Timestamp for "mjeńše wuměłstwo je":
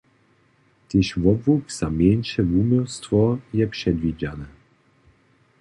1.95-3.65